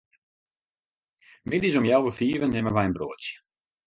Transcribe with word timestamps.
Middeis 1.53 1.77
om 1.79 1.85
healwei 1.89 2.15
fiven 2.19 2.51
nimme 2.53 2.71
wy 2.75 2.83
in 2.87 2.95
broadsje. 2.95 3.35